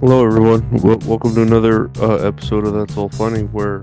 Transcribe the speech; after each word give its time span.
Hello, 0.00 0.24
everyone. 0.24 0.60
W- 0.76 1.08
welcome 1.08 1.34
to 1.34 1.42
another 1.42 1.90
uh, 2.00 2.18
episode 2.18 2.64
of 2.64 2.72
That's 2.72 2.96
All 2.96 3.08
Funny, 3.08 3.42
where 3.42 3.80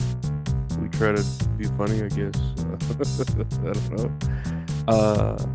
we 0.80 0.88
try 0.88 1.12
to 1.12 1.22
be 1.58 1.66
funny. 1.78 2.02
I 2.04 2.08
guess 2.08 2.38
I 3.60 3.74
don't 3.74 3.92
know. 3.98 4.12
Uh, 4.88 5.46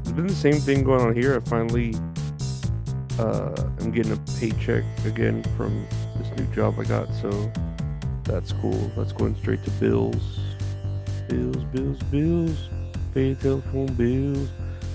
it's 0.00 0.10
been 0.10 0.26
the 0.26 0.34
same 0.34 0.56
thing 0.56 0.84
going 0.84 1.00
on 1.00 1.14
here. 1.14 1.34
I 1.34 1.40
finally 1.40 1.94
uh, 3.18 3.64
am 3.80 3.90
getting 3.90 4.12
a 4.12 4.18
paycheck 4.38 4.84
again 5.06 5.42
from 5.56 5.86
this 6.18 6.38
new 6.38 6.54
job 6.54 6.74
I 6.78 6.84
got, 6.84 7.10
so 7.14 7.50
that's 8.24 8.52
cool. 8.60 8.92
That's 8.94 9.14
going 9.14 9.36
straight 9.36 9.64
to 9.64 9.70
bills, 9.70 10.38
bills, 11.30 11.64
bills, 11.72 11.98
bills. 12.10 12.68
Pay 13.14 13.36
telephone 13.36 13.94
bills, 13.94 14.50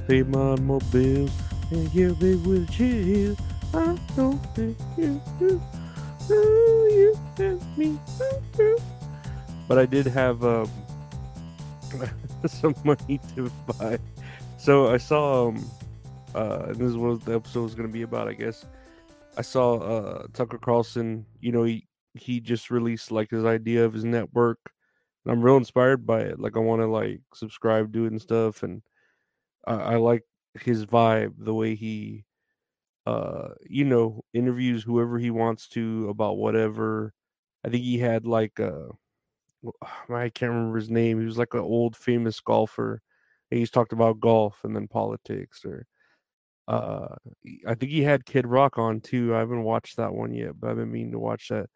pay 0.08 0.22
my 0.22 0.56
more 0.58 0.82
bills, 0.92 1.32
and 1.72 1.92
give 1.92 2.22
me 2.22 2.36
with 2.36 2.70
chill. 2.72 3.36
I 3.74 3.98
don't 4.16 4.38
think 4.56 4.78
you 4.98 5.22
do. 5.40 5.62
Oh, 6.30 6.88
you 7.38 7.60
me. 7.76 8.00
But 9.68 9.80
I 9.80 9.86
did 9.86 10.06
have 10.06 10.44
um, 10.44 10.70
some 12.46 12.76
money 12.84 13.20
to 13.36 13.52
buy. 13.80 13.98
So 14.58 14.94
I 14.94 14.98
saw 14.98 15.50
um, 15.50 15.70
uh, 16.36 16.68
this 16.68 16.82
is 16.82 16.98
what 16.98 17.26
the 17.26 17.36
episode 17.36 17.64
was 17.64 17.76
going 17.76 17.88
to 17.88 17.94
be 17.94 18.04
about, 18.04 18.28
I 18.28 18.34
guess. 18.34 18.66
I 19.38 19.42
saw 19.42 19.80
uh, 19.80 20.28
Tucker 20.34 20.60
Carlson. 20.60 21.26
You 21.40 21.52
know, 21.52 21.64
he 21.64 21.88
he 22.14 22.40
just 22.40 22.70
released 22.70 23.12
like 23.12 23.32
his 23.32 23.46
idea 23.46 23.86
of 23.86 23.94
his 23.94 24.06
network. 24.06 24.60
And 25.26 25.32
I'm 25.32 25.42
real 25.42 25.58
inspired 25.58 26.06
by 26.06 26.20
it. 26.22 26.40
Like 26.40 26.56
I 26.56 26.60
want 26.60 26.82
to 26.82 26.88
like 26.88 27.22
subscribe 27.34 27.92
to 27.94 28.06
it 28.06 28.12
and 28.12 28.22
stuff, 28.22 28.62
and 28.62 28.84
I, 29.66 29.74
I 29.74 29.96
like 29.96 30.24
his 30.62 30.86
vibe, 30.86 31.34
the 31.40 31.54
way 31.54 31.76
he 31.76 32.26
uh 33.06 33.50
you 33.70 33.86
know 33.86 34.24
interviews 34.34 34.84
whoever 34.84 35.20
he 35.20 35.32
wants 35.32 35.68
to 35.70 36.10
about 36.10 36.38
whatever. 36.38 37.14
I 37.66 37.70
think 37.70 37.84
he 37.84 37.98
had 38.00 38.26
like 38.28 38.60
uh 38.60 38.90
i 40.10 40.30
can't 40.30 40.52
remember 40.52 40.78
his 40.78 40.90
name 40.90 41.20
he 41.20 41.26
was 41.26 41.38
like 41.38 41.54
an 41.54 41.60
old 41.62 41.96
famous 41.96 42.40
golfer 42.40 43.02
he's 43.50 43.70
talked 43.72 43.94
about 43.94 44.20
golf 44.20 44.62
and 44.64 44.76
then 44.76 44.88
politics 44.88 45.64
or 45.66 45.86
uh 46.68 47.08
i 47.68 47.76
think 47.76 47.92
he 47.92 48.04
had 48.04 48.26
kid 48.26 48.48
rock 48.48 48.78
on 48.78 49.02
too 49.02 49.36
i 49.36 49.40
haven't 49.40 49.64
watched 49.64 49.98
that 49.98 50.14
one 50.14 50.34
yet 50.34 50.60
but 50.60 50.70
i've 50.72 50.78
been 50.78 50.92
meaning 50.92 51.12
to 51.12 51.20
watch 51.20 51.50
that 51.50 51.70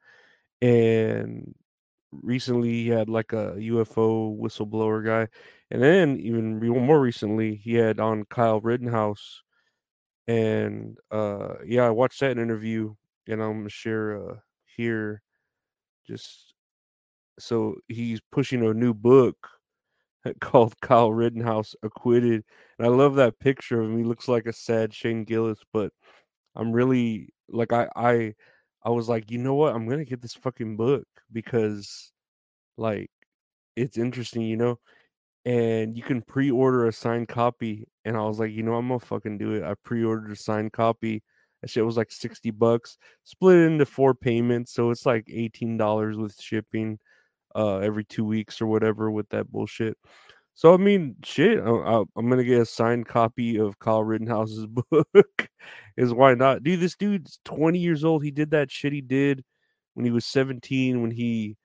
and 0.61 1.53
recently 2.11 2.69
he 2.71 2.89
had 2.89 3.09
like 3.09 3.33
a 3.33 3.55
ufo 3.57 4.37
whistleblower 4.39 5.05
guy 5.05 5.27
and 5.71 5.81
then 5.83 6.17
even 6.19 6.59
more 6.59 7.01
recently 7.01 7.55
he 7.55 7.73
had 7.75 7.99
on 7.99 8.23
kyle 8.25 8.61
rittenhouse 8.61 9.43
and 10.27 10.97
uh 11.11 11.55
yeah 11.65 11.85
i 11.85 11.89
watched 11.89 12.19
that 12.19 12.37
interview 12.37 12.93
and 13.27 13.41
i'm 13.41 13.59
gonna 13.59 13.69
share 13.69 14.17
uh 14.31 14.35
here 14.65 15.21
just 16.07 16.53
so 17.39 17.75
he's 17.87 18.19
pushing 18.31 18.65
a 18.65 18.73
new 18.73 18.93
book 18.93 19.37
called 20.41 20.79
kyle 20.81 21.11
rittenhouse 21.11 21.75
acquitted 21.83 22.43
and 22.79 22.87
i 22.87 22.89
love 22.89 23.15
that 23.15 23.39
picture 23.39 23.81
of 23.81 23.89
him 23.89 23.97
he 23.97 24.03
looks 24.03 24.27
like 24.27 24.45
a 24.47 24.53
sad 24.53 24.93
shane 24.93 25.23
gillis 25.23 25.59
but 25.73 25.91
i'm 26.55 26.71
really 26.71 27.29
like 27.49 27.73
i 27.73 27.87
i 27.95 28.33
i 28.83 28.89
was 28.89 29.09
like 29.09 29.31
you 29.31 29.37
know 29.37 29.55
what? 29.55 29.75
I'm 29.75 29.87
gonna 29.87 30.05
get 30.05 30.21
this 30.21 30.33
fucking 30.35 30.77
book 30.77 31.07
because 31.31 32.11
like 32.77 33.09
it's 33.75 33.97
interesting 33.97 34.43
you 34.43 34.57
know 34.57 34.79
and 35.47 35.95
you 35.95 36.03
can 36.03 36.21
pre-order 36.21 36.87
a 36.87 36.91
signed 36.91 37.29
copy. 37.29 37.87
And 38.03 38.17
I 38.17 38.21
was 38.23 38.37
like, 38.37 38.51
you 38.51 38.63
know, 38.63 38.73
I'm 38.73 38.89
gonna 38.89 38.99
fucking 38.99 39.37
do 39.37 39.53
it. 39.53 39.63
I 39.63 39.75
pre-ordered 39.81 40.29
a 40.33 40.35
signed 40.35 40.73
copy. 40.73 41.23
That 41.61 41.69
shit 41.69 41.85
was 41.85 41.95
like 41.95 42.11
60 42.11 42.51
bucks, 42.51 42.97
split 43.23 43.55
it 43.55 43.67
into 43.67 43.85
four 43.85 44.13
payments, 44.13 44.73
so 44.73 44.91
it's 44.91 45.05
like 45.05 45.25
$18 45.27 46.17
with 46.21 46.39
shipping 46.39 46.99
uh 47.55 47.77
every 47.77 48.03
two 48.03 48.25
weeks 48.25 48.61
or 48.61 48.67
whatever 48.67 49.09
with 49.09 49.29
that 49.29 49.49
bullshit. 49.49 49.97
So 50.53 50.73
I 50.73 50.77
mean, 50.77 51.15
shit, 51.23 51.59
I, 51.59 52.03
am 52.17 52.29
gonna 52.29 52.43
get 52.43 52.61
a 52.61 52.65
signed 52.65 53.07
copy 53.07 53.57
of 53.57 53.79
Kyle 53.79 54.03
Rittenhouse's 54.03 54.67
book. 54.91 55.49
Is 55.95 56.13
why 56.13 56.33
not, 56.33 56.61
dude? 56.61 56.81
This 56.81 56.97
dude's 56.97 57.39
20 57.45 57.79
years 57.79 58.03
old. 58.03 58.21
He 58.21 58.31
did 58.31 58.51
that 58.51 58.69
shit 58.69 58.91
he 58.91 59.01
did 59.01 59.45
when 59.93 60.05
he 60.05 60.11
was 60.11 60.25
17. 60.25 61.01
When 61.01 61.11
he 61.11 61.55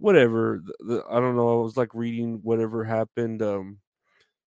whatever. 0.00 0.62
The, 0.64 0.84
the, 0.84 1.04
I 1.10 1.20
don't 1.20 1.36
know. 1.36 1.60
I 1.60 1.62
was 1.62 1.76
like 1.76 1.94
reading 1.94 2.40
whatever 2.42 2.84
happened. 2.84 3.42
Um, 3.42 3.78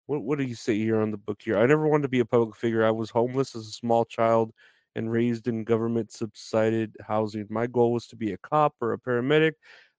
what 0.07 0.23
what 0.23 0.39
do 0.39 0.45
you 0.45 0.55
say 0.55 0.77
here 0.77 1.01
on 1.01 1.11
the 1.11 1.17
book 1.17 1.41
here? 1.43 1.59
I 1.59 1.67
never 1.67 1.89
wanted 1.89 2.03
to 2.03 2.09
be 2.09 2.21
a 2.21 2.25
public 2.25 2.57
figure. 2.57 2.85
I 2.85 2.91
was 2.91 3.11
homeless 3.11 3.57
as 3.57 3.67
a 3.67 3.73
small 3.73 4.05
child 4.05 4.53
and 4.97 5.11
raised 5.11 5.49
in 5.49 5.65
government 5.65 6.13
subsidized 6.13 6.97
housing. 7.07 7.47
My 7.49 7.67
goal 7.67 7.93
was 7.93 8.07
to 8.09 8.17
be 8.17 8.33
a 8.33 8.39
cop 8.39 8.75
or 8.81 8.93
a 8.93 8.99
paramedic. 8.99 9.53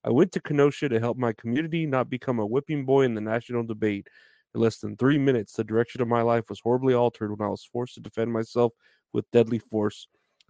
I 0.03 0.09
went 0.09 0.31
to 0.33 0.41
Kenosha 0.41 0.89
to 0.89 0.99
help 0.99 1.17
my 1.17 1.33
community, 1.33 1.85
not 1.85 2.09
become 2.09 2.39
a 2.39 2.45
whipping 2.45 2.85
boy 2.85 3.03
in 3.03 3.13
the 3.13 3.21
national 3.21 3.63
debate. 3.63 4.07
In 4.53 4.61
less 4.61 4.79
than 4.79 4.97
three 4.97 5.17
minutes, 5.17 5.53
the 5.53 5.63
direction 5.63 6.01
of 6.01 6.07
my 6.07 6.21
life 6.21 6.49
was 6.49 6.59
horribly 6.59 6.93
altered 6.93 7.31
when 7.31 7.47
I 7.47 7.49
was 7.49 7.63
forced 7.63 7.93
to 7.95 8.01
defend 8.01 8.33
myself 8.33 8.73
with 9.13 9.29
deadly 9.31 9.59
force. 9.59 10.07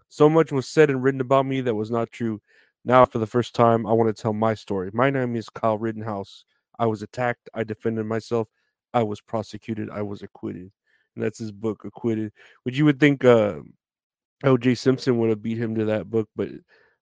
So 0.09 0.29
much 0.29 0.51
was 0.51 0.67
said 0.67 0.89
and 0.89 1.03
written 1.03 1.21
about 1.21 1.45
me 1.45 1.61
that 1.61 1.75
was 1.75 1.91
not 1.91 2.11
true. 2.11 2.41
Now, 2.83 3.05
for 3.05 3.19
the 3.19 3.27
first 3.27 3.53
time, 3.53 3.85
I 3.85 3.93
want 3.93 4.15
to 4.15 4.21
tell 4.21 4.33
my 4.33 4.55
story. 4.55 4.89
My 4.93 5.09
name 5.09 5.35
is 5.35 5.49
Kyle 5.49 5.77
Rittenhouse. 5.77 6.45
I 6.79 6.87
was 6.87 7.03
attacked. 7.03 7.49
I 7.53 7.63
defended 7.63 8.05
myself. 8.05 8.47
I 8.93 9.03
was 9.03 9.21
prosecuted. 9.21 9.89
I 9.89 10.01
was 10.01 10.23
acquitted. 10.23 10.71
And 11.15 11.23
that's 11.23 11.39
his 11.39 11.51
book, 11.51 11.85
Acquitted. 11.85 12.31
Which 12.63 12.77
you 12.77 12.85
would 12.85 12.99
think 12.99 13.23
uh, 13.23 13.59
O.J. 14.43 14.75
Simpson 14.75 15.17
would 15.19 15.29
have 15.29 15.43
beat 15.43 15.57
him 15.57 15.75
to 15.75 15.85
that 15.85 16.09
book, 16.09 16.29
but 16.35 16.49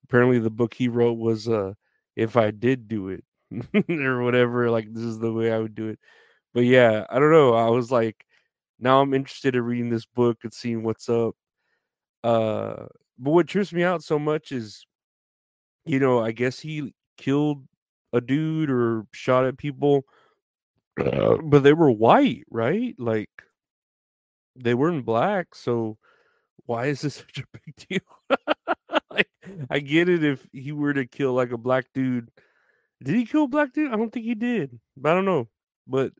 apparently 0.04 0.40
the 0.40 0.50
book 0.50 0.74
he 0.74 0.88
wrote 0.88 1.18
was 1.18 1.48
uh, 1.48 1.74
If 2.16 2.36
I 2.36 2.52
Did 2.52 2.88
Do 2.88 3.10
It 3.10 3.24
or 3.90 4.24
whatever. 4.24 4.70
Like, 4.70 4.94
this 4.94 5.04
is 5.04 5.20
the 5.20 5.32
way 5.32 5.52
I 5.52 5.60
would 5.60 5.76
do 5.76 5.88
it. 5.90 6.00
But 6.54 6.66
yeah, 6.66 7.06
I 7.10 7.20
don't 7.20 7.32
know. 7.32 7.54
I 7.54 7.70
was 7.70 7.92
like, 7.92 8.26
now 8.80 9.02
I'm 9.02 9.14
interested 9.14 9.56
in 9.56 9.62
reading 9.64 9.90
this 9.90 10.06
book 10.06 10.40
and 10.44 10.54
seeing 10.54 10.84
what's 10.84 11.08
up. 11.08 11.36
Uh, 12.24 12.88
but 13.18 13.32
what 13.32 13.48
trips 13.48 13.72
me 13.72 13.84
out 13.84 14.04
so 14.04 14.18
much 14.18 14.52
is 14.52 14.86
you 15.86 16.00
know, 16.00 16.20
I 16.20 16.32
guess 16.32 16.60
he 16.60 16.94
killed 17.18 17.66
a 18.14 18.22
dude 18.22 18.70
or 18.70 19.06
shot 19.12 19.46
at 19.46 19.58
people, 19.58 20.04
uh, 21.00 21.38
but 21.44 21.64
they 21.64 21.74
were 21.74 21.92
white, 21.92 22.44
right? 22.50 22.96
Like 22.98 23.30
they 24.56 24.74
weren't 24.74 25.06
black. 25.06 25.56
So 25.56 25.98
why 26.66 26.88
is 26.88 27.02
this 27.02 27.16
such 27.28 27.40
a 27.40 27.58
big 27.66 27.76
deal? 27.88 28.38
like, 29.10 29.30
I 29.70 29.80
get 29.80 30.10
it 30.10 30.24
if 30.24 30.46
he 30.52 30.72
were 30.72 30.94
to 30.94 31.06
kill 31.06 31.34
like 31.34 31.52
a 31.52 31.58
black 31.58 31.88
dude. 31.94 32.30
Did 33.02 33.16
he 33.16 33.26
kill 33.26 33.46
a 33.46 33.48
black 33.48 33.74
dude? 33.74 33.94
I 33.94 33.96
don't 33.96 34.12
think 34.12 34.26
he 34.26 34.36
did, 34.36 34.78
but 34.98 35.12
I 35.12 35.16
don't 35.16 35.26
know. 35.26 35.48
But 35.88 36.12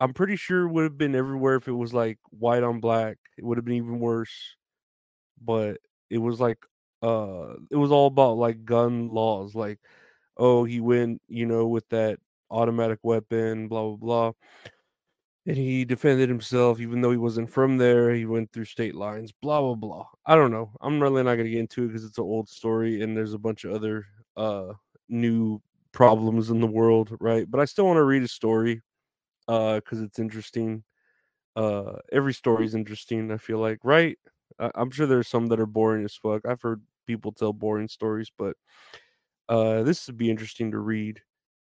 I'm 0.00 0.12
pretty 0.12 0.36
sure 0.36 0.66
it 0.66 0.72
would 0.72 0.84
have 0.84 0.98
been 0.98 1.14
everywhere 1.14 1.56
if 1.56 1.66
it 1.66 1.72
was 1.72 1.94
like 1.94 2.18
white 2.30 2.62
on 2.62 2.80
black. 2.80 3.16
It 3.38 3.44
would 3.44 3.58
have 3.58 3.64
been 3.64 3.76
even 3.76 4.00
worse. 4.00 4.56
But 5.42 5.78
it 6.10 6.18
was 6.18 6.40
like 6.40 6.58
uh 7.04 7.54
it 7.70 7.76
was 7.76 7.92
all 7.92 8.08
about 8.08 8.38
like 8.38 8.64
gun 8.64 9.08
laws 9.10 9.54
like 9.54 9.78
oh 10.38 10.64
he 10.64 10.80
went 10.80 11.20
you 11.28 11.46
know 11.46 11.66
with 11.68 11.88
that 11.90 12.18
automatic 12.50 13.00
weapon 13.04 13.68
blah 13.68 13.82
blah 13.82 13.96
blah. 13.96 14.32
And 15.46 15.56
he 15.58 15.84
defended 15.84 16.30
himself 16.30 16.80
even 16.80 17.02
though 17.02 17.10
he 17.10 17.18
wasn't 17.18 17.50
from 17.50 17.76
there 17.76 18.14
he 18.14 18.24
went 18.24 18.50
through 18.52 18.64
state 18.64 18.94
lines 18.94 19.30
blah 19.42 19.60
blah 19.60 19.74
blah. 19.74 20.06
I 20.24 20.36
don't 20.36 20.50
know. 20.50 20.72
I'm 20.80 21.00
really 21.02 21.22
not 21.22 21.34
going 21.34 21.44
to 21.44 21.50
get 21.50 21.60
into 21.60 21.84
it 21.84 21.88
because 21.88 22.04
it's 22.04 22.16
an 22.18 22.24
old 22.24 22.48
story 22.48 23.02
and 23.02 23.14
there's 23.16 23.34
a 23.34 23.38
bunch 23.38 23.64
of 23.64 23.72
other 23.74 24.06
uh 24.36 24.72
new 25.10 25.60
problems 25.92 26.48
in 26.50 26.60
the 26.60 26.66
world 26.66 27.14
right? 27.20 27.48
But 27.50 27.60
i 27.60 27.66
still 27.66 27.84
want 27.86 27.98
to 27.98 28.04
read 28.04 28.22
a 28.22 28.28
story 28.28 28.80
uh 29.48 29.76
because 29.76 30.00
it's 30.02 30.18
interesting. 30.20 30.84
Uh 31.56 31.96
every 32.12 32.34
story 32.34 32.64
is 32.66 32.74
interesting 32.76 33.30
i 33.32 33.38
feel 33.38 33.58
like 33.60 33.78
right? 33.84 34.18
I- 34.60 34.72
i'm 34.76 34.90
sure 34.92 35.06
there's 35.06 35.28
some 35.28 35.48
that 35.48 35.60
are 35.60 35.66
boring 35.66 36.04
as 36.04 36.16
fuck. 36.16 36.42
I've 36.46 36.62
heard 36.62 36.82
people 37.06 37.32
tell 37.32 37.52
boring 37.52 37.88
stories, 37.88 38.30
but 38.36 38.56
uh, 39.48 39.82
this 39.82 40.06
would 40.06 40.16
be 40.16 40.30
interesting 40.30 40.70
to 40.72 40.78
read. 40.78 41.20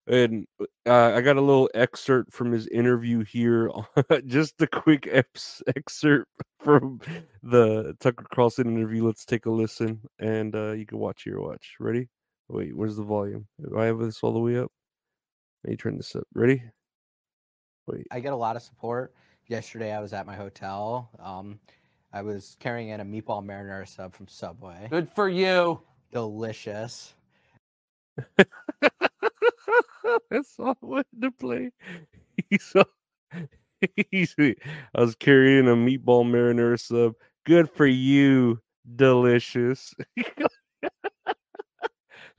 And 0.07 0.47
uh, 0.87 1.13
I 1.15 1.23
got 1.23 1.39
a 1.39 1.41
little 1.41 1.71
excerpt 1.75 2.35
from 2.35 2.53
his 2.53 2.67
interview 2.69 3.25
here, 3.25 3.71
just 4.27 4.61
a 4.61 4.67
quick 4.67 5.09
excerpt 5.09 6.31
from 6.61 7.01
the 7.43 7.97
Tucker 8.01 8.27
Carlson 8.35 8.69
interview. 8.69 9.07
Let's 9.07 9.25
take 9.25 9.47
a 9.47 9.51
listen, 9.51 10.03
and 10.19 10.55
uh, 10.55 10.73
you 10.73 10.85
can 10.85 10.99
watch 10.99 11.25
your 11.25 11.41
watch. 11.41 11.77
Ready? 11.81 12.09
Wait, 12.49 12.77
where's 12.77 12.97
the 12.97 13.03
volume? 13.03 13.47
Do 13.63 13.79
I 13.79 13.87
have 13.87 13.99
this 13.99 14.23
all 14.23 14.35
the 14.35 14.41
way 14.41 14.59
up? 14.59 14.71
Let 15.65 15.71
me 15.71 15.77
turn 15.79 15.97
this 15.97 16.15
up. 16.15 16.25
Ready? 16.35 16.63
Wait. 17.87 18.07
I 18.11 18.21
get 18.21 18.35
a 18.35 18.37
lot 18.37 18.57
of 18.57 18.63
support. 18.63 19.15
Yesterday, 19.47 19.93
I 19.93 20.01
was 20.01 20.13
at 20.13 20.27
my 20.27 20.37
hotel. 20.37 21.11
Um, 21.19 21.59
I 22.15 22.23
was 22.23 22.57
carrying 22.61 22.91
in 22.91 23.01
a 23.01 23.05
meatball 23.05 23.45
marinara 23.45 23.89
sub 23.89 24.15
from 24.15 24.29
Subway. 24.29 24.87
Good 24.89 25.09
for 25.09 25.29
you. 25.29 25.81
Delicious. 26.13 27.13
That's 30.31 30.55
all 30.61 30.77
I 30.81 30.87
wanted 30.87 31.23
to 31.23 31.33
play. 31.33 31.73
He's 32.51 32.63
so 32.63 32.85
he's, 34.11 34.37
I 34.39 34.55
was 35.01 35.17
carrying 35.17 35.67
a 35.67 35.73
meatball 35.73 36.25
marinara 36.25 36.81
sub. 36.81 37.15
Good 37.45 37.69
for 37.69 37.85
you. 37.87 38.61
delicious. 38.95 39.93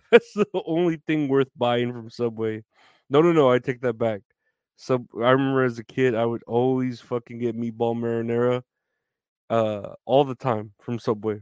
That's 0.10 0.33
the 0.33 0.48
only 0.66 1.01
thing 1.06 1.27
worth 1.27 1.50
buying 1.57 1.92
from 1.92 2.10
Subway. 2.10 2.63
No, 3.10 3.22
no, 3.22 3.33
no. 3.33 3.51
I 3.51 3.60
take 3.60 3.81
that 3.81 3.98
back. 3.98 4.22
Sub. 4.77 5.06
I 5.22 5.31
remember 5.31 5.63
as 5.63 5.80
a 5.80 5.83
kid, 5.83 6.16
I 6.16 6.25
would 6.25 6.44
always 6.48 7.01
fucking 7.01 7.39
get 7.39 7.57
meatball 7.57 7.98
marinara, 7.98 8.62
uh, 9.50 9.94
all 10.06 10.24
the 10.24 10.36
time 10.36 10.71
from 10.80 11.00
Subway. 11.00 11.42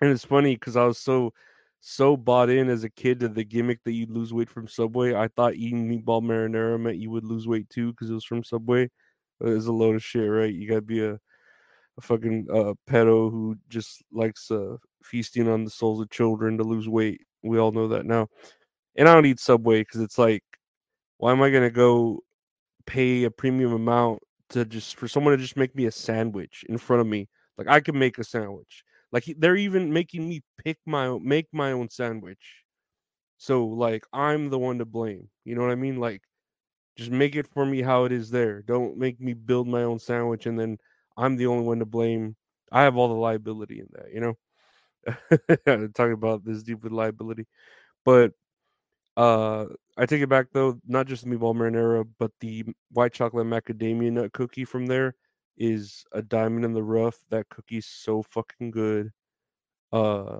And 0.00 0.10
it's 0.10 0.24
funny 0.24 0.54
because 0.54 0.76
I 0.76 0.84
was 0.84 0.98
so, 0.98 1.32
so 1.80 2.16
bought 2.16 2.50
in 2.50 2.68
as 2.68 2.84
a 2.84 2.90
kid 2.90 3.20
to 3.20 3.28
the 3.28 3.44
gimmick 3.44 3.82
that 3.84 3.92
you'd 3.92 4.10
lose 4.10 4.32
weight 4.32 4.50
from 4.50 4.68
Subway. 4.68 5.14
I 5.14 5.28
thought 5.28 5.54
eating 5.54 5.88
meatball 5.88 6.22
marinara 6.22 6.80
meant 6.80 6.98
you 6.98 7.10
would 7.10 7.24
lose 7.24 7.48
weight 7.48 7.68
too 7.68 7.92
because 7.92 8.10
it 8.10 8.14
was 8.14 8.24
from 8.24 8.44
Subway. 8.44 8.90
It's 9.40 9.66
a 9.66 9.72
load 9.72 9.96
of 9.96 10.04
shit, 10.04 10.28
right? 10.28 10.52
You 10.52 10.68
gotta 10.68 10.82
be 10.82 11.04
a, 11.04 11.14
a 11.14 12.00
fucking 12.00 12.46
uh, 12.52 12.74
pedo 12.88 13.30
who 13.30 13.56
just 13.68 14.02
likes 14.12 14.50
uh, 14.50 14.76
feasting 15.02 15.48
on 15.48 15.64
the 15.64 15.70
souls 15.70 16.00
of 16.00 16.10
children 16.10 16.58
to 16.58 16.64
lose 16.64 16.88
weight. 16.88 17.20
We 17.42 17.58
all 17.58 17.72
know 17.72 17.88
that 17.88 18.06
now. 18.06 18.28
And 18.96 19.08
I 19.08 19.14
don't 19.14 19.26
eat 19.26 19.38
Subway 19.40 19.80
because 19.80 20.00
it's 20.00 20.18
like, 20.18 20.42
why 21.18 21.32
am 21.32 21.42
I 21.42 21.50
gonna 21.50 21.70
go 21.70 22.20
pay 22.86 23.24
a 23.24 23.30
premium 23.30 23.72
amount 23.72 24.20
to 24.50 24.64
just 24.64 24.96
for 24.96 25.08
someone 25.08 25.32
to 25.32 25.42
just 25.42 25.56
make 25.56 25.74
me 25.74 25.86
a 25.86 25.90
sandwich 25.90 26.64
in 26.68 26.78
front 26.78 27.00
of 27.00 27.06
me? 27.06 27.28
Like 27.56 27.68
I 27.68 27.80
can 27.80 27.98
make 27.98 28.18
a 28.18 28.24
sandwich. 28.24 28.84
Like 29.12 29.24
they're 29.38 29.56
even 29.56 29.92
making 29.92 30.28
me 30.28 30.42
pick 30.58 30.78
my 30.86 31.06
own, 31.06 31.26
make 31.26 31.46
my 31.52 31.72
own 31.72 31.90
sandwich. 31.90 32.64
So 33.38 33.66
like 33.66 34.04
I'm 34.12 34.50
the 34.50 34.58
one 34.58 34.78
to 34.78 34.84
blame. 34.84 35.28
You 35.44 35.54
know 35.54 35.62
what 35.62 35.70
I 35.70 35.76
mean? 35.76 35.98
Like 35.98 36.22
just 36.96 37.10
make 37.10 37.36
it 37.36 37.46
for 37.46 37.64
me 37.64 37.82
how 37.82 38.04
it 38.04 38.12
is 38.12 38.30
there. 38.30 38.62
Don't 38.62 38.98
make 38.98 39.20
me 39.20 39.34
build 39.34 39.68
my 39.68 39.84
own 39.84 39.98
sandwich 39.98 40.46
and 40.46 40.58
then 40.58 40.78
I'm 41.16 41.36
the 41.36 41.46
only 41.46 41.64
one 41.64 41.78
to 41.80 41.86
blame. 41.86 42.36
I 42.72 42.82
have 42.82 42.96
all 42.96 43.08
the 43.08 43.14
liability 43.14 43.80
in 43.80 43.88
that, 43.92 44.12
you 44.12 44.20
know. 44.20 44.34
Talking 45.94 46.12
about 46.12 46.44
this 46.44 46.62
deep 46.62 46.82
with 46.82 46.92
liability, 46.92 47.46
but 48.04 48.32
uh, 49.18 49.66
I 49.96 50.06
take 50.06 50.22
it 50.22 50.28
back 50.28 50.46
though. 50.52 50.78
Not 50.86 51.08
just 51.08 51.24
the 51.24 51.30
meatball 51.30 51.54
marinara, 51.54 52.06
but 52.20 52.30
the 52.38 52.64
white 52.92 53.12
chocolate 53.12 53.48
macadamia 53.48 54.12
nut 54.12 54.32
cookie 54.32 54.64
from 54.64 54.86
there 54.86 55.16
is 55.56 56.04
a 56.12 56.22
diamond 56.22 56.64
in 56.64 56.72
the 56.72 56.84
rough. 56.84 57.18
That 57.30 57.48
cookie's 57.48 57.86
so 57.86 58.22
fucking 58.22 58.70
good. 58.70 59.10
Uh, 59.92 60.38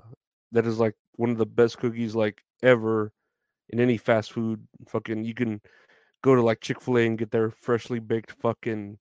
that 0.53 0.65
is 0.65 0.79
like 0.79 0.95
one 1.17 1.29
of 1.29 1.37
the 1.37 1.45
best 1.45 1.77
cookies 1.77 2.15
like 2.15 2.41
ever 2.63 3.11
in 3.67 3.81
any 3.81 3.97
fast 3.97 4.31
food. 4.31 4.65
Fucking, 4.87 5.25
you 5.25 5.33
can 5.33 5.59
go 6.23 6.35
to 6.35 6.41
like 6.41 6.61
Chick 6.61 6.79
Fil 6.81 6.99
A 6.99 7.05
and 7.05 7.17
get 7.17 7.31
their 7.31 7.51
freshly 7.51 7.99
baked 7.99 8.31
fucking 8.31 8.97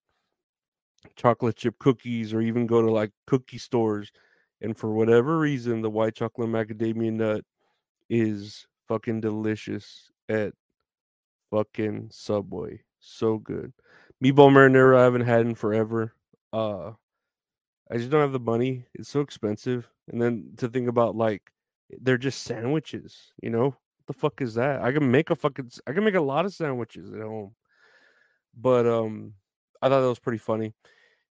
chocolate 1.14 1.54
chip 1.54 1.78
cookies, 1.78 2.34
or 2.34 2.40
even 2.40 2.66
go 2.66 2.82
to 2.82 2.90
like 2.90 3.12
cookie 3.28 3.58
stores. 3.58 4.10
And 4.60 4.76
for 4.76 4.92
whatever 4.92 5.38
reason, 5.38 5.82
the 5.82 5.90
white 5.90 6.16
chocolate 6.16 6.48
macadamia 6.48 7.12
nut 7.12 7.44
is 8.10 8.66
fucking 8.88 9.20
delicious 9.20 10.10
at 10.28 10.52
fucking 11.50 12.08
Subway. 12.10 12.82
So 13.00 13.38
good. 13.38 13.72
Meatball 14.22 14.50
marinara 14.50 14.98
I 14.98 15.04
haven't 15.04 15.26
had 15.26 15.42
in 15.42 15.54
forever. 15.54 16.14
Uh 16.52 16.92
I 17.90 17.96
just 17.96 18.10
don't 18.10 18.20
have 18.20 18.32
the 18.32 18.40
money. 18.40 18.84
It's 18.94 19.08
so 19.08 19.20
expensive. 19.20 19.88
And 20.08 20.20
then 20.20 20.50
to 20.58 20.68
think 20.68 20.88
about 20.88 21.16
like 21.16 21.42
they're 22.00 22.18
just 22.18 22.42
sandwiches, 22.42 23.32
you 23.42 23.50
know? 23.50 23.66
What 23.66 24.06
the 24.06 24.12
fuck 24.12 24.42
is 24.42 24.54
that? 24.54 24.82
I 24.82 24.92
can 24.92 25.10
make 25.10 25.30
a 25.30 25.36
fucking 25.36 25.70
I 25.86 25.92
can 25.92 26.04
make 26.04 26.14
a 26.14 26.20
lot 26.20 26.44
of 26.44 26.52
sandwiches 26.54 27.12
at 27.12 27.20
home. 27.20 27.54
But 28.58 28.86
um 28.86 29.34
I 29.80 29.88
thought 29.88 30.00
that 30.00 30.08
was 30.08 30.18
pretty 30.18 30.38
funny. 30.38 30.74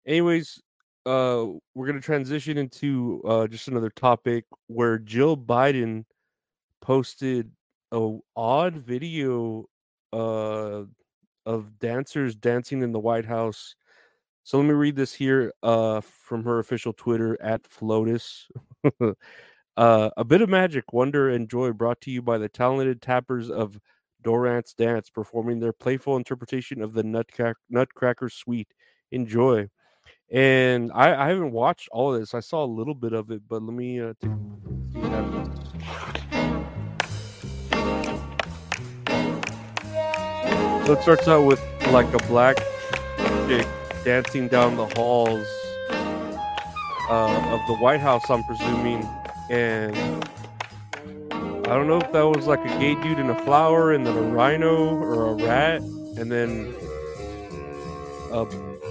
Anyways, 0.05 0.61
uh 1.05 1.45
we're 1.75 1.87
gonna 1.87 2.01
transition 2.01 2.57
into 2.57 3.21
uh 3.25 3.47
just 3.47 3.67
another 3.67 3.89
topic 3.89 4.45
where 4.67 4.97
Jill 4.97 5.35
Biden 5.35 6.05
posted 6.81 7.51
a 7.91 8.17
odd 8.35 8.75
video 8.75 9.65
uh 10.13 10.83
of 11.45 11.79
dancers 11.79 12.35
dancing 12.35 12.81
in 12.81 12.91
the 12.91 12.99
White 12.99 13.25
House. 13.25 13.75
So 14.43 14.57
let 14.57 14.65
me 14.65 14.73
read 14.73 14.95
this 14.95 15.13
here 15.13 15.53
uh 15.63 16.01
from 16.01 16.43
her 16.43 16.59
official 16.59 16.93
Twitter 16.93 17.37
at 17.41 17.63
Flotus. 17.63 18.45
uh, 19.77 20.09
a 20.17 20.25
bit 20.25 20.41
of 20.41 20.49
magic, 20.49 20.91
wonder, 20.91 21.29
and 21.29 21.49
joy 21.49 21.71
brought 21.71 22.01
to 22.01 22.11
you 22.11 22.21
by 22.21 22.37
the 22.37 22.49
talented 22.49 23.01
tappers 23.01 23.49
of 23.49 23.79
Dorrance 24.23 24.73
Dance 24.73 25.09
performing 25.09 25.59
their 25.59 25.73
playful 25.73 26.17
interpretation 26.17 26.81
of 26.81 26.93
the 26.93 27.03
Nutcrack- 27.03 27.55
Nutcracker 27.69 28.29
Suite. 28.29 28.73
Enjoy. 29.11 29.69
And 30.29 30.91
I, 30.93 31.25
I 31.25 31.29
haven't 31.29 31.51
watched 31.51 31.87
all 31.91 32.13
of 32.13 32.19
this. 32.19 32.33
I 32.33 32.41
saw 32.41 32.63
a 32.63 32.65
little 32.65 32.95
bit 32.95 33.13
of 33.13 33.31
it, 33.31 33.43
but 33.47 33.61
let 33.61 33.73
me 33.73 34.01
uh, 34.01 34.13
take, 34.19 34.31
it 40.93 41.01
starts 41.01 41.27
out 41.27 41.45
with 41.45 41.61
like 41.91 42.13
a 42.13 42.19
black 42.27 42.57
chick 43.47 43.67
dancing 44.05 44.47
down 44.47 44.77
the 44.77 44.85
halls 44.95 45.45
uh, 47.09 47.51
of 47.51 47.59
the 47.67 47.75
White 47.81 47.99
House, 47.99 48.29
I'm 48.29 48.43
presuming. 48.43 49.07
And 49.49 49.95
I 51.31 51.75
don't 51.75 51.87
know 51.87 51.97
if 51.97 52.11
that 52.11 52.23
was 52.23 52.47
like 52.47 52.63
a 52.63 52.79
gay 52.79 52.95
dude 53.01 53.19
in 53.19 53.29
a 53.29 53.35
flower 53.43 53.91
and 53.91 54.05
then 54.05 54.15
a 54.15 54.21
rhino 54.21 54.95
or 54.95 55.31
a 55.31 55.33
rat 55.33 55.81
and 55.81 56.31
then 56.31 56.73
a, 58.31 58.47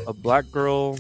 a 0.07 0.13
black 0.13 0.51
girl. 0.51 0.99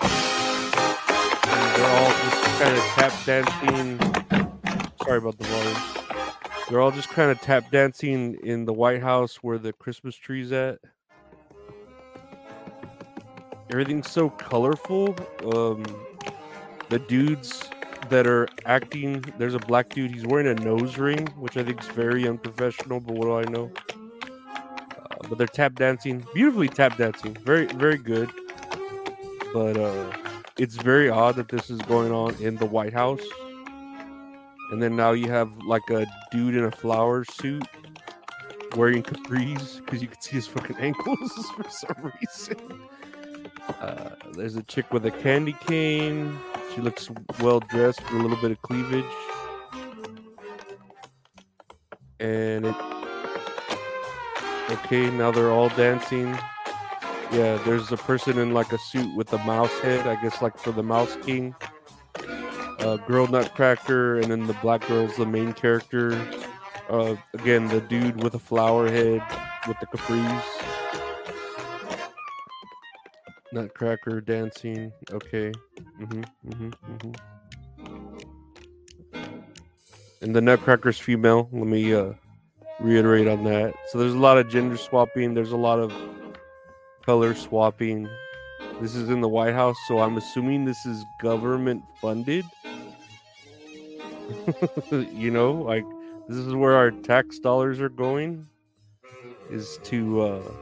And 0.00 1.76
they're 1.76 1.96
all 1.96 2.10
just 2.10 2.44
kind 2.60 2.76
of 2.76 2.82
tap 2.96 3.12
dancing. 3.24 3.98
Sorry 5.04 5.18
about 5.18 5.38
the 5.38 5.44
volume. 5.44 5.97
They're 6.68 6.82
all 6.82 6.90
just 6.90 7.08
kind 7.08 7.30
of 7.30 7.40
tap 7.40 7.70
dancing 7.70 8.38
in 8.42 8.66
the 8.66 8.74
White 8.74 9.00
House 9.00 9.36
where 9.36 9.56
the 9.56 9.72
Christmas 9.72 10.14
tree's 10.14 10.52
at. 10.52 10.78
Everything's 13.70 14.10
so 14.10 14.28
colorful. 14.28 15.16
Um, 15.54 15.82
the 16.90 16.98
dudes 16.98 17.70
that 18.10 18.26
are 18.26 18.48
acting, 18.66 19.24
there's 19.38 19.54
a 19.54 19.58
black 19.60 19.88
dude. 19.88 20.10
He's 20.10 20.26
wearing 20.26 20.46
a 20.46 20.54
nose 20.54 20.98
ring, 20.98 21.26
which 21.38 21.56
I 21.56 21.64
think 21.64 21.82
is 21.82 21.88
very 21.88 22.28
unprofessional. 22.28 23.00
But 23.00 23.16
what 23.16 23.24
do 23.24 23.34
I 23.34 23.44
know? 23.44 23.70
Uh, 24.30 25.28
but 25.28 25.38
they're 25.38 25.46
tap 25.46 25.74
dancing, 25.74 26.22
beautifully 26.34 26.68
tap 26.68 26.98
dancing, 26.98 27.34
very 27.44 27.66
very 27.66 27.96
good. 27.96 28.30
But 29.54 29.78
uh, 29.78 30.12
it's 30.58 30.76
very 30.76 31.08
odd 31.08 31.36
that 31.36 31.48
this 31.48 31.70
is 31.70 31.80
going 31.82 32.12
on 32.12 32.34
in 32.42 32.56
the 32.56 32.66
White 32.66 32.92
House 32.92 33.22
and 34.70 34.82
then 34.82 34.96
now 34.96 35.12
you 35.12 35.30
have 35.30 35.56
like 35.58 35.88
a 35.90 36.06
dude 36.30 36.54
in 36.54 36.64
a 36.64 36.70
flower 36.70 37.24
suit 37.24 37.66
wearing 38.76 39.02
capris 39.02 39.78
because 39.78 40.02
you 40.02 40.08
can 40.08 40.20
see 40.20 40.32
his 40.32 40.46
fucking 40.46 40.76
ankles 40.80 41.32
for 41.56 41.68
some 41.70 42.12
reason. 42.20 42.80
Uh, 43.80 44.10
there's 44.34 44.56
a 44.56 44.62
chick 44.64 44.92
with 44.92 45.04
a 45.06 45.10
candy 45.10 45.56
cane. 45.66 46.38
She 46.74 46.80
looks 46.80 47.10
well 47.40 47.60
dressed 47.60 48.02
with 48.04 48.12
a 48.12 48.22
little 48.22 48.36
bit 48.38 48.50
of 48.50 48.62
cleavage. 48.62 49.04
And 52.20 52.66
it. 52.66 52.74
Okay, 54.70 55.08
now 55.10 55.30
they're 55.30 55.50
all 55.50 55.70
dancing. 55.70 56.36
Yeah, 57.32 57.60
there's 57.64 57.92
a 57.92 57.96
person 57.96 58.38
in 58.38 58.52
like 58.52 58.72
a 58.72 58.78
suit 58.78 59.14
with 59.14 59.32
a 59.32 59.38
mouse 59.38 59.72
head, 59.80 60.06
I 60.06 60.20
guess, 60.22 60.40
like 60.42 60.58
for 60.58 60.72
the 60.72 60.82
Mouse 60.82 61.16
King 61.22 61.54
uh, 62.78 62.96
Girl 62.96 63.26
Nutcracker, 63.26 64.16
and 64.16 64.30
then 64.30 64.46
the 64.46 64.54
black 64.54 64.86
girl's 64.86 65.16
the 65.16 65.26
main 65.26 65.52
character. 65.52 66.12
Uh, 66.88 67.16
again, 67.34 67.68
the 67.68 67.80
dude 67.82 68.22
with 68.22 68.34
a 68.34 68.38
flower 68.38 68.88
head 68.90 69.22
with 69.66 69.78
the 69.80 69.86
capris. 69.86 70.42
Nutcracker 73.52 74.20
dancing. 74.20 74.92
Okay. 75.10 75.52
Mm-hmm, 76.00 76.22
mm-hmm, 76.48 76.70
mm-hmm. 76.92 77.12
And 80.20 80.34
the 80.34 80.40
Nutcracker's 80.40 80.98
female. 80.98 81.48
Let 81.52 81.66
me 81.66 81.94
uh, 81.94 82.12
reiterate 82.80 83.28
on 83.28 83.44
that. 83.44 83.74
So 83.88 83.98
there's 83.98 84.14
a 84.14 84.18
lot 84.18 84.38
of 84.38 84.48
gender 84.48 84.76
swapping. 84.76 85.34
There's 85.34 85.52
a 85.52 85.56
lot 85.56 85.78
of 85.78 85.92
color 87.04 87.34
swapping. 87.34 88.08
This 88.80 88.94
is 88.94 89.08
in 89.08 89.20
the 89.20 89.28
White 89.28 89.54
House, 89.54 89.76
so 89.88 90.00
I'm 90.00 90.16
assuming 90.16 90.64
this 90.64 90.86
is 90.86 91.02
government 91.20 91.82
funded. 92.00 92.44
you 94.90 95.30
know, 95.30 95.52
like 95.52 95.84
this 96.28 96.36
is 96.36 96.54
where 96.54 96.76
our 96.76 96.90
tax 96.90 97.38
dollars 97.38 97.80
are 97.80 97.88
going 97.88 98.46
is 99.50 99.78
to 99.84 100.20
uh 100.20 100.52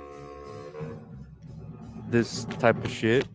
this 2.09 2.45
type 2.61 2.83
of 2.85 2.91
shit. 2.91 3.27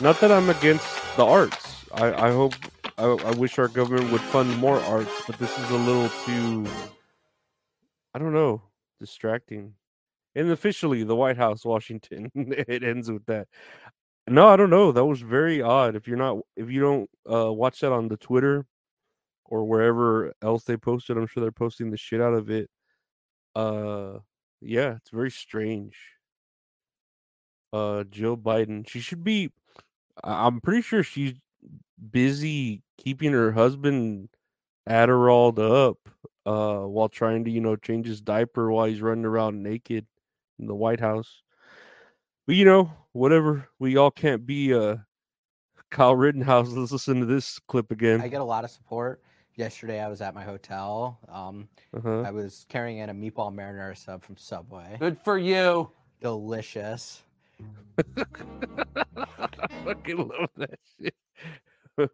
Not 0.00 0.20
that 0.20 0.30
I'm 0.30 0.50
against 0.50 0.86
the 1.16 1.24
arts. 1.24 1.86
I, 1.94 2.26
I 2.26 2.30
hope 2.30 2.54
I, 2.98 3.04
I 3.04 3.30
wish 3.32 3.58
our 3.58 3.68
government 3.68 4.12
would 4.12 4.20
fund 4.20 4.54
more 4.58 4.78
arts, 4.80 5.22
but 5.26 5.38
this 5.38 5.58
is 5.58 5.70
a 5.70 5.76
little 5.76 6.10
too 6.26 6.66
I 8.16 8.18
don't 8.18 8.32
know, 8.32 8.62
distracting. 8.98 9.74
And 10.34 10.50
officially 10.50 11.02
the 11.02 11.14
White 11.14 11.36
House, 11.36 11.66
Washington. 11.66 12.30
it 12.34 12.82
ends 12.82 13.10
with 13.10 13.26
that. 13.26 13.46
No, 14.28 14.48
I 14.48 14.56
don't 14.56 14.70
know. 14.70 14.90
That 14.92 15.04
was 15.04 15.20
very 15.20 15.62
odd. 15.62 15.94
If 15.94 16.08
you're 16.08 16.16
not, 16.16 16.38
if 16.56 16.70
you 16.70 16.80
don't 16.80 17.10
uh, 17.30 17.52
watch 17.52 17.80
that 17.80 17.92
on 17.92 18.08
the 18.08 18.16
Twitter 18.16 18.66
or 19.44 19.64
wherever 19.64 20.32
else 20.42 20.64
they 20.64 20.76
posted, 20.76 21.16
I'm 21.16 21.26
sure 21.26 21.40
they're 21.40 21.52
posting 21.52 21.90
the 21.90 21.96
shit 21.96 22.20
out 22.20 22.34
of 22.34 22.50
it. 22.50 22.68
Uh, 23.54 24.18
yeah, 24.60 24.96
it's 24.96 25.10
very 25.10 25.30
strange. 25.30 25.96
Uh, 27.72 28.04
Jill 28.04 28.36
Biden, 28.36 28.88
she 28.88 29.00
should 29.00 29.22
be. 29.22 29.52
I'm 30.24 30.60
pretty 30.60 30.82
sure 30.82 31.02
she's 31.02 31.34
busy 32.10 32.82
keeping 32.98 33.32
her 33.32 33.52
husband 33.52 34.28
Adderalled 34.88 35.58
up 35.58 35.98
uh, 36.46 36.86
while 36.86 37.08
trying 37.08 37.44
to, 37.44 37.50
you 37.50 37.60
know, 37.60 37.76
change 37.76 38.06
his 38.06 38.20
diaper 38.20 38.70
while 38.70 38.86
he's 38.86 39.02
running 39.02 39.24
around 39.24 39.62
naked 39.62 40.06
in 40.58 40.66
the 40.66 40.74
White 40.74 41.00
House. 41.00 41.42
But 42.46 42.54
you 42.54 42.64
know, 42.64 42.92
whatever. 43.12 43.68
We 43.78 43.96
all 43.96 44.10
can't 44.10 44.46
be 44.46 44.72
uh 44.72 44.96
Kyle 45.90 46.14
Rittenhouse. 46.14 46.68
Let's 46.68 46.92
listen 46.92 47.20
to 47.20 47.26
this 47.26 47.58
clip 47.66 47.90
again. 47.90 48.20
I 48.20 48.28
get 48.28 48.40
a 48.40 48.44
lot 48.44 48.64
of 48.64 48.70
support. 48.70 49.22
Yesterday, 49.56 50.00
I 50.00 50.08
was 50.08 50.20
at 50.20 50.34
my 50.34 50.44
hotel. 50.44 51.18
Um, 51.28 51.68
uh-huh. 51.96 52.20
I 52.20 52.30
was 52.30 52.66
carrying 52.68 52.98
in 52.98 53.08
a 53.08 53.14
meatball 53.14 53.54
marinara 53.54 53.96
sub 53.96 54.22
from 54.22 54.36
Subway. 54.36 54.96
Good 55.00 55.18
for 55.18 55.38
you. 55.38 55.90
Delicious. 56.20 57.22
I 58.06 58.26
fucking 59.84 60.18
love 60.18 60.50
that 60.58 60.78
shit. 61.00 61.14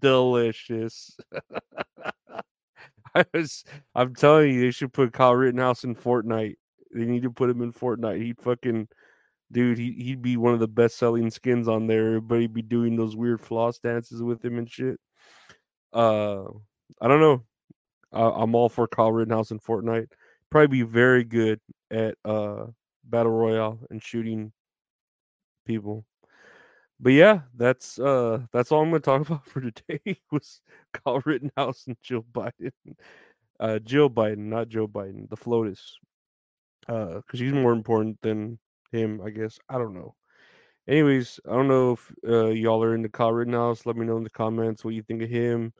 Delicious. 0.00 1.16
I 3.14 3.24
was 3.34 3.64
I'm 3.94 4.14
telling 4.14 4.54
you, 4.54 4.60
they 4.60 4.70
should 4.70 4.92
put 4.92 5.12
Kyle 5.12 5.34
Rittenhouse 5.34 5.84
in 5.84 5.94
Fortnite. 5.96 6.56
They 6.94 7.04
need 7.04 7.22
to 7.22 7.30
put 7.30 7.50
him 7.50 7.62
in 7.62 7.72
Fortnite. 7.72 8.22
He'd 8.22 8.40
fucking 8.40 8.88
dude, 9.52 9.78
he 9.78 9.92
he'd 9.92 10.22
be 10.22 10.36
one 10.36 10.54
of 10.54 10.60
the 10.60 10.68
best 10.68 10.98
selling 10.98 11.30
skins 11.30 11.68
on 11.68 11.86
there. 11.86 12.08
Everybody'd 12.08 12.54
be 12.54 12.62
doing 12.62 12.96
those 12.96 13.16
weird 13.16 13.40
floss 13.40 13.78
dances 13.78 14.22
with 14.22 14.44
him 14.44 14.58
and 14.58 14.70
shit. 14.70 14.98
Uh 15.92 16.44
I 17.00 17.08
don't 17.08 17.20
know. 17.20 17.44
I, 18.12 18.42
am 18.42 18.54
all 18.54 18.68
for 18.68 18.86
Kyle 18.88 19.12
Rittenhouse 19.12 19.50
in 19.50 19.60
Fortnite. 19.60 20.08
Probably 20.50 20.66
be 20.66 20.82
very 20.82 21.24
good 21.24 21.60
at 21.90 22.16
uh 22.24 22.66
battle 23.04 23.32
royale 23.32 23.78
and 23.90 24.02
shooting 24.02 24.52
people 25.66 26.04
but 27.02 27.10
yeah, 27.10 27.40
that's 27.56 27.98
uh 27.98 28.42
that's 28.52 28.70
all 28.70 28.82
I'm 28.82 28.90
gonna 28.90 29.00
talk 29.00 29.22
about 29.28 29.46
for 29.46 29.60
today 29.60 30.20
was 30.30 30.60
Kyle 30.92 31.20
Rittenhouse 31.26 31.86
and 31.88 31.96
Jill 32.00 32.24
Biden. 32.32 32.70
Uh 33.58 33.80
Jill 33.80 34.08
Biden, 34.08 34.46
not 34.46 34.68
Joe 34.68 34.86
Biden, 34.88 35.28
the 35.28 35.36
FLOTUS. 35.36 35.98
Uh 36.88 37.16
because 37.16 37.40
she's 37.40 37.52
more 37.52 37.72
important 37.72 38.18
than 38.22 38.58
him, 38.92 39.20
I 39.24 39.30
guess. 39.30 39.58
I 39.68 39.78
don't 39.78 39.94
know. 39.94 40.14
Anyways, 40.86 41.40
I 41.48 41.52
don't 41.52 41.68
know 41.68 41.92
if 41.92 42.12
uh, 42.28 42.46
y'all 42.48 42.82
are 42.82 42.94
into 42.94 43.08
Kyle 43.08 43.32
Rittenhouse. 43.32 43.86
Let 43.86 43.96
me 43.96 44.06
know 44.06 44.16
in 44.16 44.24
the 44.24 44.30
comments 44.30 44.84
what 44.84 44.94
you 44.94 45.02
think 45.02 45.22
of 45.22 45.30
him. 45.30 45.72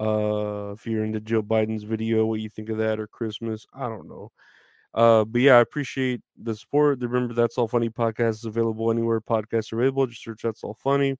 Uh 0.00 0.72
if 0.72 0.86
you're 0.86 1.04
into 1.04 1.20
Joe 1.20 1.42
Biden's 1.42 1.84
video, 1.84 2.24
what 2.26 2.40
you 2.40 2.48
think 2.48 2.70
of 2.70 2.78
that 2.78 2.98
or 2.98 3.06
Christmas. 3.06 3.66
I 3.72 3.88
don't 3.88 4.08
know. 4.08 4.32
Uh, 4.94 5.24
but 5.24 5.40
yeah, 5.40 5.56
I 5.56 5.60
appreciate 5.60 6.20
the 6.42 6.54
support. 6.54 7.00
Remember, 7.00 7.34
that's 7.34 7.56
all 7.56 7.68
funny 7.68 7.88
podcast 7.88 8.30
is 8.30 8.44
available 8.44 8.90
anywhere 8.90 9.20
podcasts 9.20 9.72
are 9.72 9.76
available. 9.76 10.06
Just 10.06 10.22
search 10.22 10.42
that's 10.42 10.64
all 10.64 10.74
funny. 10.74 11.10
If 11.10 11.18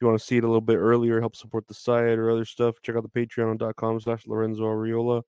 you 0.00 0.06
want 0.06 0.18
to 0.18 0.24
see 0.24 0.36
it 0.36 0.44
a 0.44 0.46
little 0.46 0.60
bit 0.60 0.76
earlier, 0.76 1.20
help 1.20 1.36
support 1.36 1.66
the 1.66 1.74
site 1.74 2.18
or 2.18 2.30
other 2.30 2.44
stuff, 2.44 2.76
check 2.82 2.96
out 2.96 3.02
the 3.02 3.26
patreon.com 3.26 4.00
slash 4.00 4.26
Lorenzo 4.26 4.64
Ariola. 4.64 5.22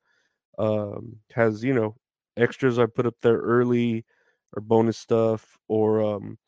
Um, 0.59 1.17
has, 1.35 1.65
you 1.65 1.75
know, 1.75 1.97
extras 2.37 2.79
I 2.79 2.87
put 2.87 3.07
up 3.07 3.17
there 3.23 3.39
early 3.39 4.05
or 4.55 4.61
bonus 4.61 4.99
stuff, 4.99 5.59
or 5.69 6.03
um, 6.03 6.39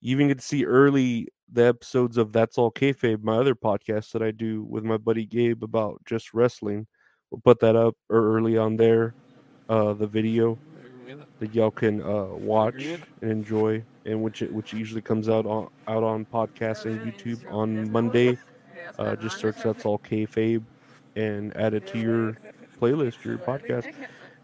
you 0.00 0.12
even 0.12 0.28
get 0.28 0.38
to 0.38 0.44
see 0.44 0.64
early 0.64 1.28
the 1.52 1.66
episodes 1.66 2.16
of 2.16 2.32
That's 2.32 2.58
All 2.58 2.70
Kayfabe, 2.70 3.22
my 3.22 3.36
other 3.36 3.54
podcast 3.54 4.12
that 4.12 4.22
I 4.22 4.30
do 4.30 4.62
with 4.64 4.84
my 4.84 4.96
buddy 4.96 5.24
Gabe 5.24 5.62
about 5.62 6.00
just 6.04 6.34
wrestling. 6.34 6.86
We'll 7.30 7.40
put 7.44 7.60
that 7.60 7.76
up 7.76 7.96
early 8.10 8.56
on 8.56 8.76
there, 8.76 9.14
uh, 9.68 9.92
the 9.94 10.06
video 10.06 10.58
that 11.38 11.54
y'all 11.54 11.70
can 11.70 12.02
uh, 12.02 12.26
watch 12.26 12.84
and 13.20 13.30
enjoy, 13.30 13.84
and 14.04 14.22
which 14.22 14.42
it, 14.42 14.52
which 14.52 14.72
usually 14.72 15.02
comes 15.02 15.28
out 15.28 15.46
on 15.46 15.68
out 15.86 16.02
on 16.02 16.26
podcasts 16.26 16.84
and 16.84 17.00
YouTube 17.00 17.50
on 17.52 17.90
Monday. 17.90 18.38
Uh, 18.98 19.16
just 19.16 19.38
search 19.38 19.56
that's 19.62 19.84
all 19.84 19.98
kayfabe 19.98 20.64
and 21.16 21.54
add 21.56 21.74
it 21.74 21.86
to 21.88 21.98
your 21.98 22.38
playlist, 22.80 23.22
your 23.24 23.36
podcast, 23.36 23.92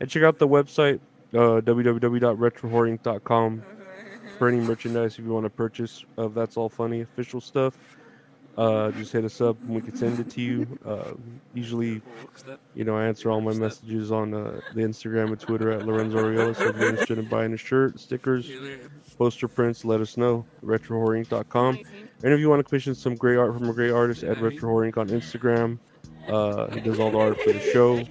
and 0.01 0.11
check 0.11 0.25
out 0.25 0.39
the 0.39 0.49
website 0.49 1.01
uh, 1.35 1.61
www.retrohorror.com 1.61 3.63
for 4.39 4.49
any 4.49 4.61
merchandise 4.61 5.19
if 5.19 5.25
you 5.25 5.33
want 5.33 5.45
to 5.45 5.51
purchase 5.51 6.05
of 6.17 6.35
that's 6.35 6.57
all 6.57 6.69
funny 6.69 7.01
official 7.03 7.41
stuff 7.41 7.77
uh, 8.57 8.91
just 8.93 9.13
hit 9.13 9.25
us 9.25 9.41
up 9.41 9.59
and 9.63 9.71
we 9.71 9.81
can 9.81 9.97
send 9.97 10.19
it 10.21 10.31
to 10.31 10.41
you. 10.41 10.79
Uh, 10.85 11.13
usually, 11.55 12.03
you 12.75 12.85
know, 12.85 12.97
I 12.97 13.07
answer 13.07 13.31
all 13.31 13.41
my 13.41 13.55
messages 13.55 14.13
on 14.13 14.35
uh, 14.35 14.61
the 14.75 14.83
Instagram 14.83 15.29
and 15.29 15.41
Twitter 15.41 15.71
at 15.71 15.87
Lorenzo 15.87 16.19
Ariola. 16.19 16.55
So 16.55 16.69
if 16.69 16.77
you're 16.77 16.91
interested 16.91 17.19
in 17.19 17.29
buying 17.29 17.55
a 17.55 17.57
shirt, 17.57 17.99
stickers, 17.99 18.51
poster 19.17 19.49
prints, 19.49 19.85
let 19.85 20.01
us 20.01 20.17
know. 20.17 20.45
RetroHorrorInc.com. 20.63 21.79
And 22.25 22.33
if 22.33 22.41
you 22.41 22.51
want 22.51 22.61
to 22.61 22.65
commission 22.65 22.95
some 22.95 23.15
great 23.15 23.39
art 23.39 23.55
from 23.55 23.69
a 23.69 23.73
great 23.73 23.91
artist, 23.91 24.23
at 24.23 24.37
RetroHorrorInc 24.37 24.99
on 24.99 25.09
Instagram. 25.09 25.79
Uh, 26.29 26.71
he 26.71 26.81
does 26.81 27.01
all 27.01 27.11
the 27.11 27.19
art 27.19 27.41
for 27.41 27.53
the 27.53 27.61
show, 27.73 28.03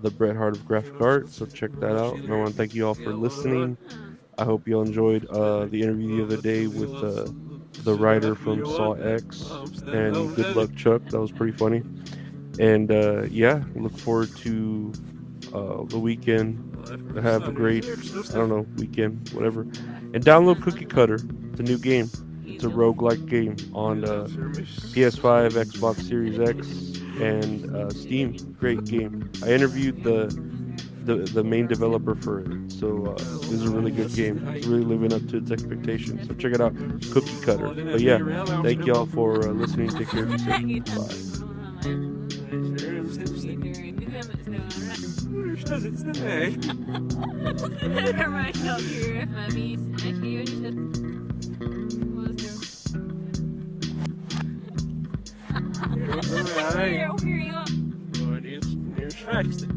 the 0.00 0.10
Bret 0.10 0.36
Hart 0.36 0.56
of 0.56 0.66
graphic 0.66 1.00
art. 1.00 1.28
So 1.28 1.46
check 1.46 1.72
that 1.80 1.96
out. 1.96 2.14
And 2.14 2.32
I 2.32 2.36
want 2.36 2.50
to 2.50 2.54
thank 2.54 2.74
you 2.74 2.86
all 2.86 2.94
for 2.94 3.12
listening. 3.12 3.76
I 4.38 4.44
hope 4.44 4.68
you 4.68 4.76
all 4.76 4.82
enjoyed 4.82 5.26
uh, 5.26 5.66
the 5.66 5.82
interview 5.82 6.16
the 6.16 6.24
other 6.24 6.42
day 6.42 6.66
with 6.66 6.92
uh, 6.94 7.26
the 7.84 7.94
writer 7.94 8.34
from 8.34 8.64
Saw 8.66 8.92
X, 8.92 9.50
and 9.86 10.34
good 10.36 10.54
luck, 10.56 10.74
Chuck. 10.76 11.02
That 11.06 11.20
was 11.20 11.32
pretty 11.32 11.56
funny. 11.56 11.82
And 12.58 12.90
uh, 12.90 13.22
yeah, 13.24 13.64
look 13.74 13.96
forward 13.96 14.34
to 14.38 14.92
uh, 15.54 15.84
the 15.84 15.98
weekend. 15.98 16.62
Have 17.20 17.48
a 17.48 17.52
great, 17.52 17.84
I 17.84 18.34
don't 18.34 18.48
know, 18.48 18.66
weekend, 18.76 19.30
whatever. 19.30 19.62
And 19.62 20.24
download 20.24 20.62
Cookie 20.62 20.84
Cutter. 20.84 21.18
It's 21.50 21.60
a 21.60 21.62
new 21.62 21.78
game. 21.78 22.10
It's 22.44 22.64
a 22.64 22.68
roguelike 22.68 23.26
game 23.26 23.56
on 23.74 24.04
uh, 24.04 24.26
PS5, 24.94 25.52
Xbox 25.52 26.02
Series 26.02 26.38
X, 26.38 27.00
and 27.20 27.74
uh, 27.74 27.90
Steam. 27.90 28.36
Great 28.58 28.84
game. 28.84 29.30
I 29.44 29.50
interviewed 29.50 30.02
the 30.02 30.26
the, 31.04 31.16
the 31.18 31.44
main 31.44 31.68
developer 31.68 32.14
for 32.16 32.40
it. 32.40 32.72
So 32.72 33.06
uh, 33.06 33.14
this 33.14 33.52
is 33.52 33.64
a 33.64 33.70
really 33.70 33.92
good 33.92 34.12
game. 34.12 34.46
It's 34.48 34.66
really 34.66 34.84
living 34.84 35.12
up 35.12 35.26
to 35.28 35.36
its 35.38 35.50
expectations. 35.52 36.26
So 36.26 36.34
check 36.34 36.52
it 36.52 36.60
out, 36.60 36.74
Cookie 37.12 37.40
Cutter. 37.42 37.68
But 37.68 38.00
yeah, 38.00 38.18
thank 38.62 38.84
y'all 38.84 39.06
for 39.06 39.48
uh, 39.48 39.52
listening. 39.52 39.88
Take 39.90 40.08
care. 40.08 40.26
Bye. 40.26 40.86
All 56.28 56.42
right. 56.74 57.00
I'll 57.02 57.16
you 57.36 57.52
up. 57.52 57.68
Here's 58.96 59.75